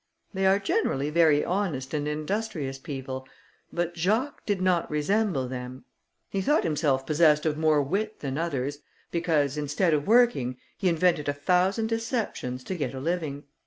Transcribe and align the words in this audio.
They 0.33 0.47
are 0.47 0.57
generally 0.57 1.11
very 1.11 1.45
honest 1.45 1.93
and 1.93 2.07
industrious 2.07 2.79
people, 2.79 3.27
but 3.71 3.95
Jacques 3.95 4.43
did 4.47 4.59
not 4.59 4.89
resemble 4.89 5.47
them. 5.47 5.85
He 6.31 6.41
thought 6.41 6.63
himself 6.63 7.05
possessed 7.05 7.45
of 7.45 7.55
more 7.55 7.83
wit 7.83 8.19
than 8.21 8.35
others, 8.35 8.79
because, 9.11 9.57
instead 9.59 9.93
of 9.93 10.07
working, 10.07 10.57
he 10.75 10.89
invented 10.89 11.29
a 11.29 11.33
thousand 11.33 11.85
deceptions 11.89 12.63
to 12.63 12.73
get 12.75 12.95
a 12.95 12.99
living. 12.99 13.43